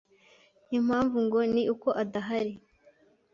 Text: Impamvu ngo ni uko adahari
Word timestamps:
Impamvu 0.77 1.17
ngo 1.25 1.39
ni 1.53 1.63
uko 1.73 1.89
adahari 2.01 2.53